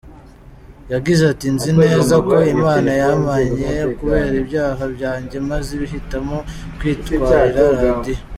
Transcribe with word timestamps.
Yagize 0.93 1.23
ati 1.33 1.47
“Nzi 1.55 1.71
neza 1.81 2.15
ko 2.29 2.35
Imana 2.55 2.89
yampannye 3.01 3.71
kubera 3.97 4.33
ibyaha 4.41 4.83
byanjye 4.95 5.37
maze 5.49 5.71
ihitamo 5.87 6.37
kwitwarira 6.77 7.63
Radio. 7.83 8.17